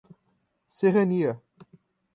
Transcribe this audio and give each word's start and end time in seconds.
Serrania 0.79 1.39